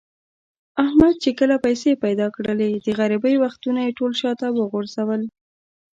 احمد 0.85 1.15
چې 1.23 1.29
کله 1.39 1.55
پیسې 1.65 1.91
پیدا 2.03 2.27
کړلې، 2.35 2.69
د 2.85 2.87
غریبۍ 2.99 3.35
وختونه 3.39 3.79
یې 3.85 3.95
ټول 3.97 4.11
شاته 4.21 4.47
و 4.51 4.59
غورځول. 4.71 5.21